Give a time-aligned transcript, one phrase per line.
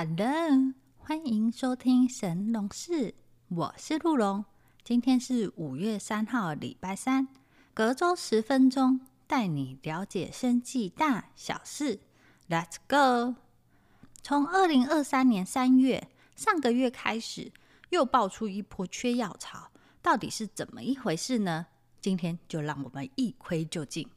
[0.00, 3.16] Hello，欢迎收听神农氏，
[3.48, 4.44] 我是陆龙。
[4.84, 7.26] 今天是五月三号，礼拜三。
[7.74, 11.98] 隔周十分钟，带你了解生计大小事。
[12.48, 13.40] Let's go！
[14.22, 17.50] 从二零二三年三月上个月开始，
[17.90, 21.66] 又爆出一波缺药潮，到底是怎么一回事呢？
[22.00, 24.08] 今天就让我们一窥究竟。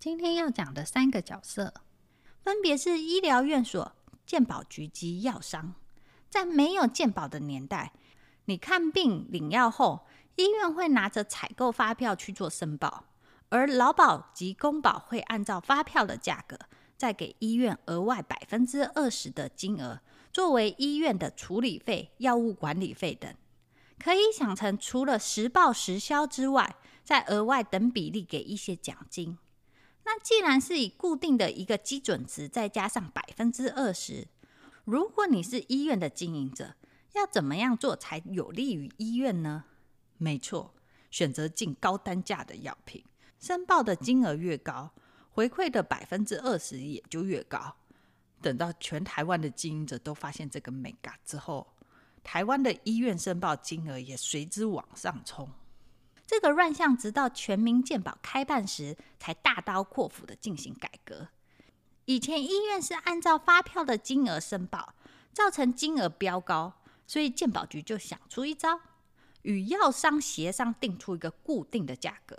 [0.00, 1.74] 今天要讲的三个角色，
[2.42, 3.92] 分别是医疗院所。
[4.30, 5.74] 健保局及药商，
[6.28, 7.92] 在没有健保的年代，
[8.44, 13.06] 你看病领药后，医院会拿着采购发票去做申报，
[13.48, 16.56] 而劳保及公保会按照发票的价格，
[16.96, 20.00] 再给医院额外百分之二十的金额，
[20.32, 23.34] 作为医院的处理费、药物管理费等。
[23.98, 29.36] 可以想成，除了实报实销之外，再额外等比例给一些奖金。
[30.12, 34.26] 那既然是以固定的一个基准值，再加上百分之二十，
[34.84, 36.74] 如果你是医院的经营者，
[37.12, 39.66] 要怎么样做才有利于医院呢？
[40.18, 40.74] 没错，
[41.12, 43.04] 选择进高单价的药品，
[43.38, 44.92] 申报的金额越高，
[45.30, 47.76] 回馈的百分之二十也就越高。
[48.42, 51.64] 等到全台湾的经营者都发现这个美感之后，
[52.24, 55.48] 台湾的医院申报金额也随之往上冲。
[56.30, 61.26] 这个乱象直到全民健保开办时，才大刀阔斧的进行改革。
[62.04, 64.94] 以前医院是按照发票的金额申报，
[65.32, 68.78] 造成金额飙高，所以健保局就想出一招，
[69.42, 72.36] 与药商协商，定出一个固定的价格。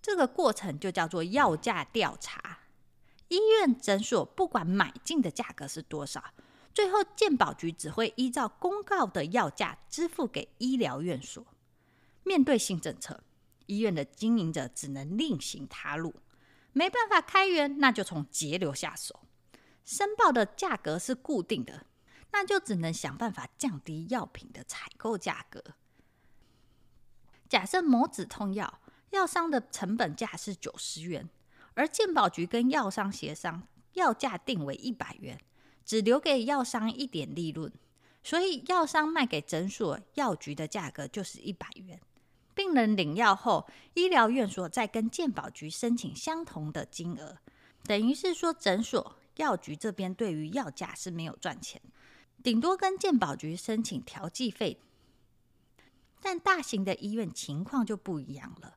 [0.00, 2.60] 这个过程就叫做药价调查。
[3.28, 6.24] 医院诊所不管买进的价格是多少，
[6.72, 11.44] 最后健保局只会依照公告的药价支付给医疗院所。
[12.30, 13.24] 面对新政策，
[13.66, 16.14] 医院的经营者只能另行他路，
[16.72, 19.22] 没办法开源，那就从节流下手。
[19.84, 21.86] 申报的价格是固定的，
[22.30, 25.60] 那就只能想办法降低药品的采购价格。
[27.48, 28.80] 假设某止痛药
[29.10, 31.28] 药商的成本价是九十元，
[31.74, 35.40] 而健保局跟药商协商，药价定为一百元，
[35.84, 37.72] 只留给药商一点利润，
[38.22, 42.00] 所以药商卖给诊所药局的价格就是一百元。
[42.60, 47.38] 病人领药后，医疗院所再跟健保局申请相同的金额，
[47.84, 51.80] 等于是说诊所、药局这边对于药价是没有赚钱，
[52.42, 54.78] 顶多跟健保局申请调剂费。
[56.20, 58.76] 但大型的医院情况就不一样了，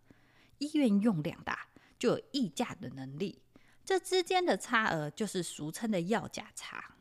[0.59, 1.67] 医院用量大，
[1.99, 3.41] 就有议价的能力，
[3.83, 6.95] 这之间的差额就是俗称的药价差。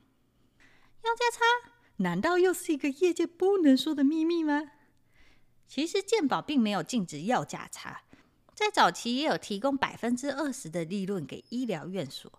[1.05, 4.73] 药价差难道又是一个业界不能说的秘密吗？
[5.75, 8.03] 其实健保并没有禁止药价差，
[8.55, 12.31] 在早期也有提供百分之二十的利润给医疗院所。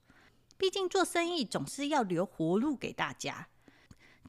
[0.55, 3.47] 毕竟做生意总是要留活路给大家。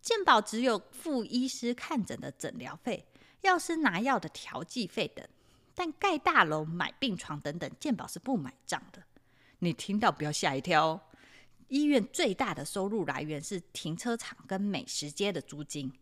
[0.00, 3.04] 健保只有付医师看诊的诊疗费、
[3.42, 5.22] 药师拿药的调剂费等，
[5.74, 9.02] 但盖大楼、买病床等等，健保是不买账的。
[9.58, 11.00] 你听到不要吓一跳哦。
[11.68, 15.92] 医院最大的收入来源是停车场跟美食街的租金，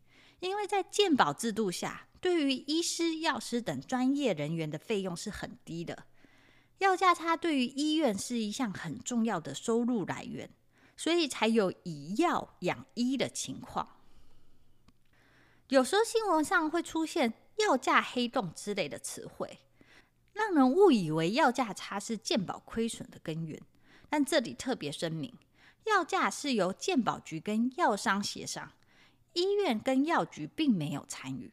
[0.43, 2.09] 因为在健保制度下。
[2.21, 6.07] 对于医师、药师等专业人员的费用是很低的，
[6.79, 10.49] 药价差对于医院是一项很重要的收入来源，
[10.97, 13.97] 所以才有以药养医的情况。
[15.67, 19.59] 有时候新闻上会出现“药价黑洞”之类的词汇，
[20.33, 23.61] 让人误以为药价差是健保亏损的根源。
[24.09, 25.37] 但这里特别声明，
[25.87, 28.71] 药价是由健保局跟药商协商，
[29.35, 31.53] 医院跟药局并没有参与。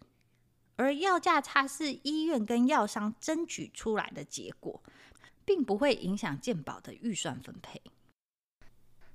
[0.76, 4.82] 而药价差是医院跟药商争取出来的结果，
[5.44, 7.82] 并不会影响健保的预算分配。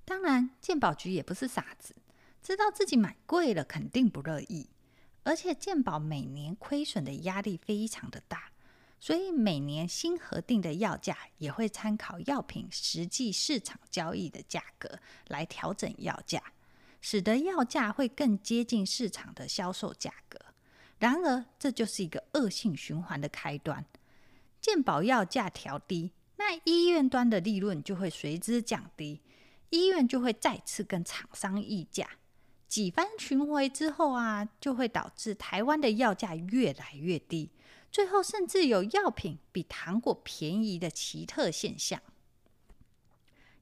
[0.05, 1.97] 当然，健保局也不是傻子，
[2.43, 4.69] 知道自己买贵了肯定不乐意。
[5.23, 8.53] 而且健保每年亏损的压力非常的大，
[9.01, 16.53] 所以每年新核定的药价也会参考药品实际市场交易的价格来调整药价，
[17.07, 20.41] 使得药价会更接近市场的销售价格。
[20.99, 23.85] 然而，这就是一个恶性循环的开端。
[24.59, 29.21] 健保药价调低，那医院端的利润就会随之降低，
[29.69, 32.09] 医院就会再次跟厂商议价，
[32.67, 37.51] 几番巡回之后啊，就会导致台湾的药价越来越低，
[37.93, 42.01] 最后甚至有药品比糖果便宜的奇特现象。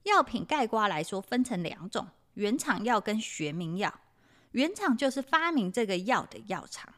[0.03, 4.01] 药品概括来说，分成两种：原厂药跟学名药。
[4.51, 6.93] 原厂就是发明这个药的药厂。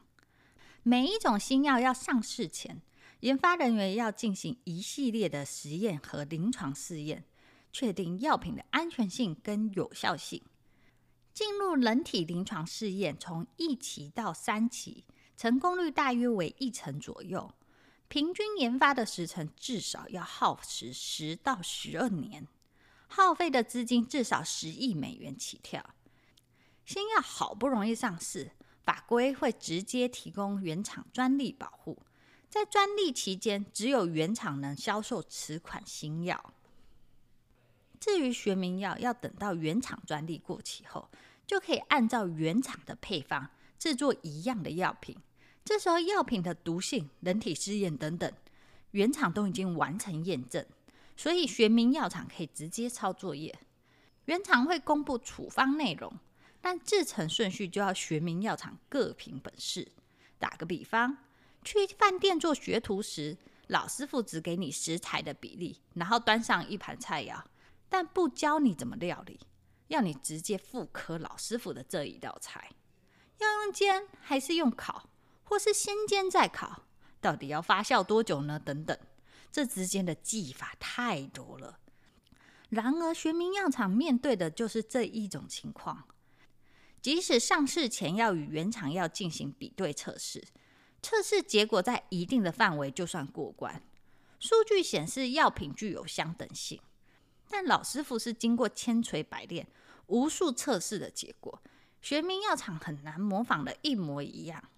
[0.83, 2.81] 每一种新药要上市前，
[3.21, 7.23] 研发人员要进行一系列的实验和临床试验，
[7.71, 10.41] 确定药品的安全性跟有效性。
[11.33, 15.05] 进入人体临床试验，从一期到三期，
[15.35, 17.53] 成功率大约为一成左右。
[18.07, 22.47] 平均研发的时程至少要耗时十到十二年，
[23.07, 25.83] 耗费的资金至少十亿美元起跳。
[26.85, 28.51] 新药好不容易上市，
[28.83, 31.97] 法规会直接提供原厂专利保护，
[32.49, 36.53] 在专利期间，只有原厂能销售此款新药。
[37.99, 41.09] 至于学名药，要等到原厂专利过期后，
[41.47, 43.49] 就可以按照原厂的配方
[43.79, 45.17] 制作一样的药品。
[45.63, 48.31] 这时候药品的毒性、人体试验等等，
[48.91, 50.63] 原厂都已经完成验证，
[51.15, 53.57] 所以学名药厂可以直接抄作业。
[54.25, 56.11] 原厂会公布处方内容，
[56.61, 59.91] 但制成顺序就要学名药厂各凭本事。
[60.39, 61.17] 打个比方，
[61.63, 67.41] 去饭店做学徒时，老师傅只给你食材的比例，然后端上一盘菜肴，
[67.87, 69.39] 但不教你怎么料理，
[69.87, 72.71] 要你直接复刻老师傅的这一道菜。
[73.37, 75.09] 要用煎还是用烤？
[75.43, 76.83] 或是先煎再烤，
[77.21, 78.59] 到底要发酵多久呢？
[78.59, 78.97] 等等，
[79.51, 81.79] 这之间的技法太多了。
[82.69, 86.07] 然而，学名药厂面对的就是这一种情况：
[87.01, 90.43] 即使上市前要与原厂药进行比对测试，
[91.01, 93.81] 测试结果在一定的范围就算过关，
[94.39, 96.81] 数据显示药品具有相等性，
[97.47, 99.67] 但老师傅是经过千锤百炼、
[100.07, 101.61] 无数测试的结果，
[102.01, 104.71] 学名药厂很难模仿的一模一样。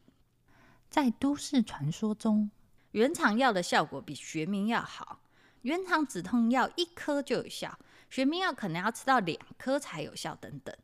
[0.89, 2.51] 在都市传说中，
[2.91, 5.19] 原厂药的效果比学名药好。
[5.63, 7.77] 原厂止痛药一颗就有效，
[8.09, 10.75] 学名药可能要吃到两颗才有效，等等。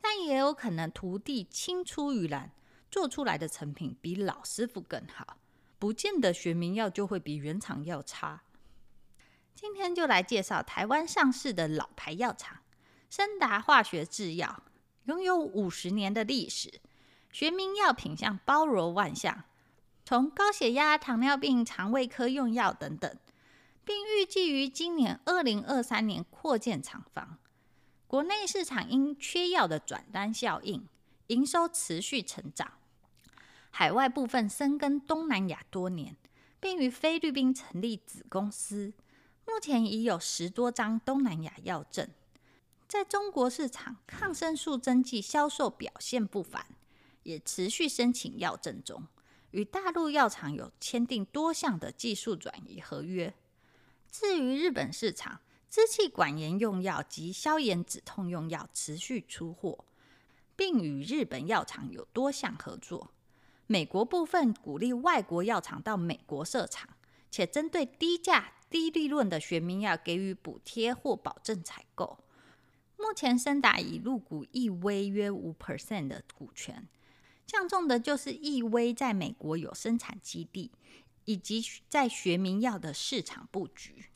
[0.00, 2.50] 但也有可能徒弟青出于蓝，
[2.90, 5.38] 做出来的成品比老师傅更好，
[5.78, 8.42] 不见得学名药就会比原厂药差。
[9.54, 12.58] 今天就来介绍台湾上市的老牌药厂——
[13.08, 14.64] 森达化学制药，
[15.04, 16.80] 拥有五十年的历史。
[17.30, 19.44] 学名药品相包罗万象，
[20.04, 23.16] 从高血压、糖尿病、肠胃科用药等等，
[23.84, 27.38] 并预计于今年二零二三年扩建厂房。
[28.06, 30.86] 国内市场因缺药的转单效应，
[31.28, 32.72] 营收持续成长。
[33.70, 36.16] 海外部分深耕东南亚多年，
[36.60, 38.92] 并于菲律宾成立子公司，
[39.46, 42.08] 目前已有十多张东南亚药证。
[42.86, 46.66] 在中国市场，抗生素针剂销售表现不凡。
[47.22, 49.06] 也持续申请药证中，
[49.52, 53.32] 与大陆药厂有签订多项的技术转移合约。
[54.10, 55.40] 至于日本市场，
[55.70, 59.86] 支气管炎用药及消炎止痛用药持续出货，
[60.54, 63.12] 并与日本药厂有多项合作。
[63.66, 66.88] 美国部分鼓励外国药厂到美国设厂，
[67.30, 72.18] 且针对低价低利润的学名药给予补贴或保证采购。
[72.98, 76.86] 目前，森达已入股易威约五 percent 的股权。
[77.52, 80.72] 相中的就是易威在美国有生产基地，
[81.26, 84.06] 以及在学名药的市场布局。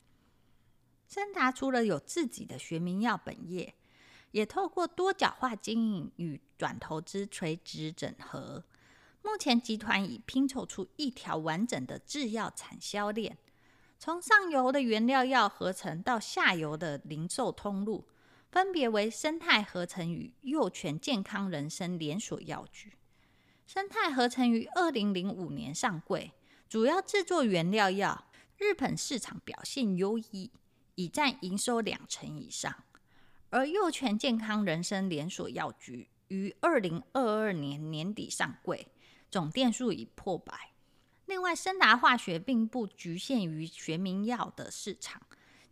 [1.07, 3.75] 森达除了有自己的学名药本业，
[4.31, 8.63] 也透过多角化经营与转投资垂直整合。
[9.21, 13.37] 目前集团已拼凑出一条完整的制药产销链，
[13.99, 18.07] 从上游的原料药合成到下游的零售通路，
[18.51, 22.96] 分别为生态合成与幼犬健康人生连锁药局。
[23.67, 26.31] 生态合成于二零零五年上柜，
[26.69, 28.29] 主要制作原料药。
[28.57, 30.49] 日本市场表现优异，
[30.95, 32.73] 已占营收两成以上。
[33.49, 38.87] 而幼泉健康人参连锁药局于二零二二年年底上柜，
[39.29, 40.71] 总店数已破百。
[41.25, 45.21] 另外，森达化学并不局限于学名药的市场，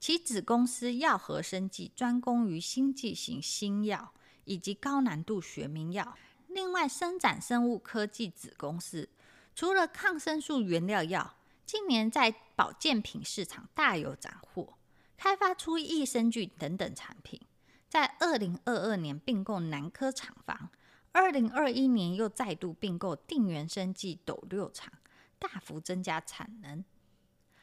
[0.02, 6.18] 其子公司药和生技专攻于新剂型新药以及高难度学名药。
[6.56, 9.10] 另外，生展生物科技子公司
[9.54, 11.36] 除了抗生素原料药，
[11.66, 14.78] 近年在保健品市场大有斩获，
[15.18, 17.42] 开发出益生菌等等产品。
[17.90, 20.72] 在二零二二年并购南科厂房，
[21.12, 24.94] 二零二一年又再度并购定源生技斗六厂，
[25.38, 26.86] 大幅增加产能。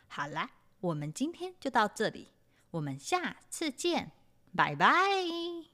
[0.07, 2.29] 好啦，我们今天就到这里，
[2.73, 4.13] 我们下次见，
[4.55, 5.72] 拜拜。